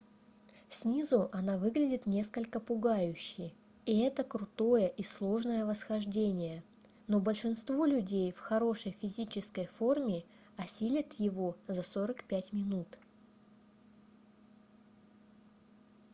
снизу 0.71 1.29
она 1.31 1.59
выглядит 1.59 2.07
несколько 2.07 2.59
пугающе 2.59 3.53
и 3.85 3.99
это 3.99 4.23
крутое 4.23 4.91
и 4.97 5.03
сложное 5.03 5.63
восхождение 5.63 6.63
но 7.05 7.19
большинство 7.19 7.85
людей 7.85 8.31
в 8.31 8.39
хорошей 8.39 8.93
физической 8.99 9.67
форме 9.67 10.23
осилят 10.57 11.13
его 11.19 11.55
за 11.67 11.83
45 11.83 12.51
минут 12.51 12.87